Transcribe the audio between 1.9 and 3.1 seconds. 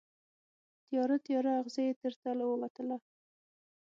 تر تلو ووتله